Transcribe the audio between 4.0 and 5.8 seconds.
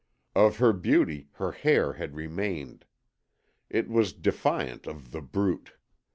defiant of The Brute.